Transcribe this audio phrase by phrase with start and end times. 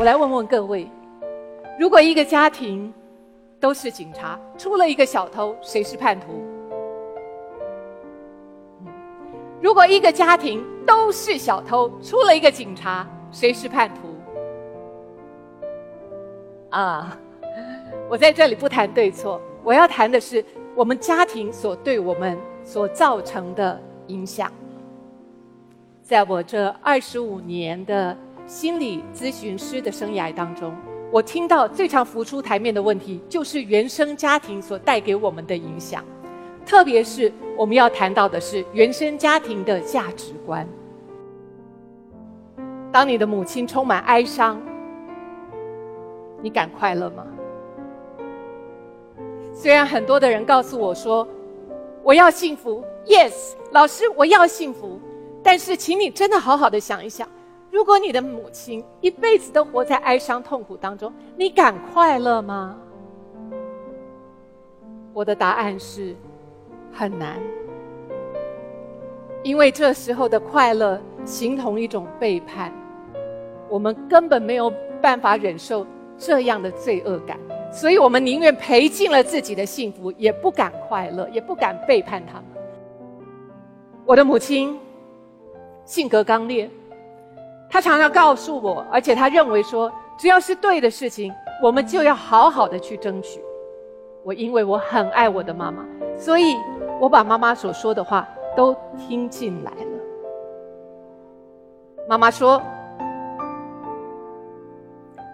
[0.00, 0.88] 我来问问各位：
[1.78, 2.90] 如果一个家庭
[3.60, 6.42] 都是警察，出了一个小偷，谁是叛徒？
[9.60, 14.00] 如果一个家庭都是小偷，出了一个警察，谁是叛徒？
[16.70, 17.14] 啊，
[18.08, 20.42] 我在这里不谈对错，我要谈的是
[20.74, 24.50] 我们家庭所对我们所造成的影响。
[26.02, 28.16] 在我这二十五年的
[28.50, 30.74] 心理咨询师的生涯当中，
[31.12, 36.04] 我听到最常浮出台面的问题，就是原生家庭所带给我们的影响。
[36.66, 40.66] 特别是我们要谈到的是原生家庭的价值观。
[42.90, 44.60] 当你的母亲充满哀伤，
[46.42, 47.24] 你敢快乐吗？
[49.54, 51.24] 虽然很多的人告诉我说，
[52.02, 54.98] 我要幸福，Yes，老师，我要幸福。
[55.40, 57.28] 但是，请你真的好好的想一想，
[57.70, 62.76] 如果你的母亲一辈子都活在哀伤痛苦当中，你敢快乐吗？
[65.12, 66.14] 我的答案是。
[66.92, 67.40] 很难，
[69.44, 72.72] 因为这时候的快乐形同一种背叛，
[73.68, 75.86] 我们根本没有办法忍受
[76.18, 77.38] 这样的罪恶感，
[77.72, 82.44] 所以我们宁愿赔尽了自己的幸福，也不敢快乐，也不敢背叛他们。
[84.04, 84.76] 我的母亲
[85.84, 86.68] 性格刚烈，
[87.70, 91.32] 他常常告诉我，而且他认为说，只要是对的事情，
[91.62, 93.40] 我们就要好好的去争取。
[94.24, 95.86] 我因为我很爱我的妈妈，
[96.18, 96.56] 所以。
[97.00, 100.00] 我把妈妈所说的话都听进来了。
[102.06, 102.60] 妈妈说：“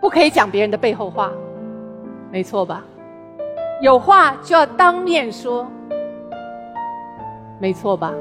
[0.00, 1.32] 不可以讲别人的背后话，
[2.30, 2.84] 没错吧？
[3.82, 5.66] 有话就要当面说，
[7.58, 8.14] 没错吧？”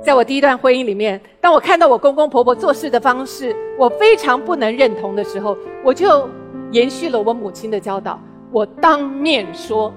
[0.00, 6.28] 在我第一段婚姻里面，当我看到我公公婆婆做事的方式，我非常不能认同的时候，我就
[6.70, 8.20] 延续了我母亲的教导，
[8.52, 9.92] 我当面说。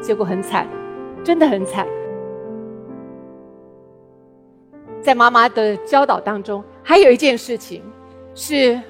[0.00, 0.66] 结果很惨，
[1.24, 1.86] 真的很惨。
[5.00, 7.82] 在妈妈的教导当中，还有一件事情，
[8.34, 8.80] 是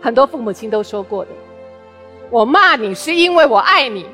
[0.00, 1.30] 很多父母亲都说过的：
[2.30, 4.06] 我骂你是因为我爱你，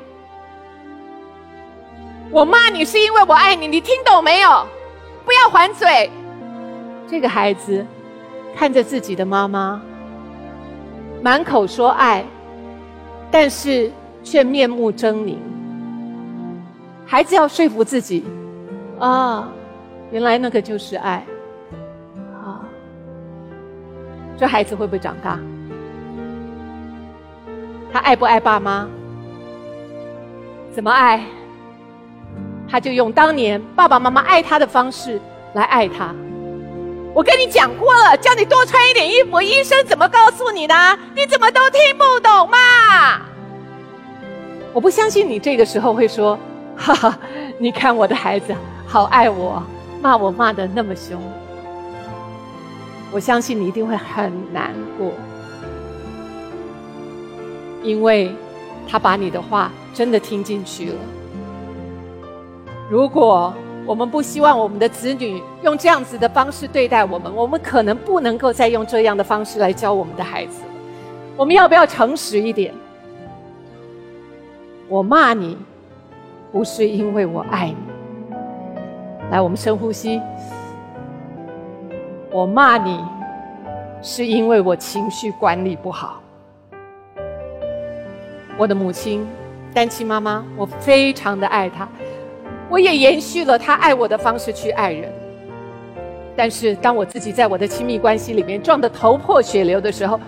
[2.31, 4.65] 我骂你是因为我爱你，你听懂没有？
[5.25, 6.09] 不要还嘴。
[7.07, 7.85] 这个孩子
[8.55, 9.81] 看着自己的妈妈，
[11.21, 12.23] 满口说爱，
[13.29, 13.91] 但是
[14.23, 15.35] 却面目狰狞。
[17.05, 18.23] 孩子要说服自己，
[18.97, 19.49] 啊，
[20.09, 21.25] 原来那个就是爱，
[22.33, 22.63] 啊，
[24.37, 25.37] 这孩子会不会长大？
[27.91, 28.87] 他爱不爱爸妈？
[30.71, 31.21] 怎么爱？
[32.71, 35.19] 他就用当年爸爸妈妈爱他的方式
[35.53, 36.15] 来爱他。
[37.13, 40.73] 我跟你讲过了，叫你多穿一点衣服，医生怎么告诉你的？
[41.13, 43.21] 你怎么都听不懂嘛？
[44.71, 46.39] 我不相信你这个时候会说。
[46.77, 47.19] 哈哈，
[47.59, 48.55] 你看我的孩子
[48.87, 49.61] 好爱我，
[50.01, 51.21] 骂我骂的那么凶，
[53.11, 55.11] 我相信你一定会很难过，
[57.83, 58.33] 因为
[58.87, 60.95] 他把你的话真的听进去了。
[62.91, 63.53] 如果
[63.85, 70.61] 我们不希望我们的子女用这样子的方式对待我们，我们可能不能够再用这样的方式来教我们的孩子。
[71.37, 72.73] 我们要不要诚实一点？
[74.89, 75.57] 我骂你。
[76.51, 77.77] 不是因为我爱你，
[79.31, 80.21] 来，我们深呼吸。
[82.29, 82.99] 我骂你，
[84.01, 86.21] 是因为我情绪管理不好。
[88.57, 89.25] 我的母亲，
[89.73, 91.87] 单亲妈妈，我非常的爱她，
[92.71, 95.11] 我也延续了他爱我的方式去爱人。
[96.35, 100.19] 但是，当我自己在我的亲密关系里面撞得头破血流的时候，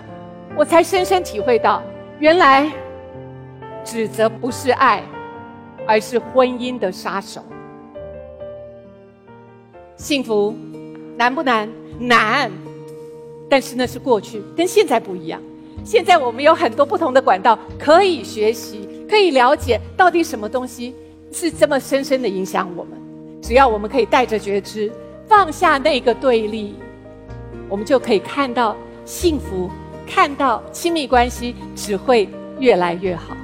[0.56, 1.82] 我才深深体会到，
[2.20, 2.70] 原来
[3.82, 5.02] 指责不是爱。
[5.86, 7.42] 而是婚姻的杀手。
[9.98, 10.54] 幸福
[11.14, 11.68] 难不难？
[11.98, 12.50] 难，
[13.50, 15.38] 但是那是过去，跟现在不一样。
[15.84, 20.94] 现在我们有很多不同的管道可以学习，可以了解到底什么东西
[21.34, 22.92] 是这么深深的影响我们。
[23.42, 24.90] 只要我们可以带着觉知，
[25.26, 26.76] 放下那个对立，
[27.68, 29.68] 我们就可以看到幸福，
[30.06, 32.28] 看到亲密关系只会
[32.60, 33.36] 越来越好。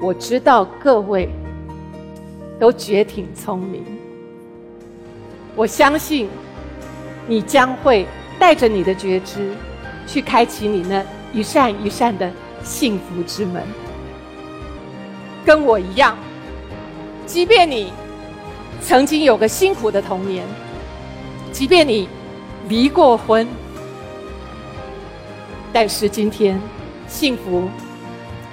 [0.00, 1.28] 我知道各位
[2.60, 3.84] 都绝挺聪明，
[5.56, 6.28] 我相信
[7.26, 8.06] 你将会
[8.38, 9.52] 带着你的觉知，
[10.06, 12.30] 去开启你那一扇一扇的
[12.62, 13.62] 幸福之门。
[15.46, 16.18] 跟我一样，
[17.24, 17.92] 即便你
[18.82, 20.44] 曾经有个辛苦的童年，
[21.52, 22.08] 即便你
[22.68, 23.46] 离过婚，
[25.72, 26.60] 但是今天
[27.06, 27.68] 幸福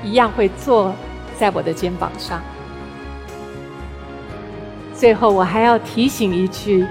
[0.04, 0.94] 一样会坐
[1.36, 2.40] 在我的肩膀上。
[4.94, 6.86] 最后，我还要提醒一句：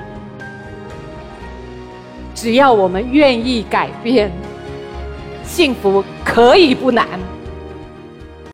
[2.35, 4.33] 只要我们愿意改变，
[5.45, 7.07] 幸福可以不难。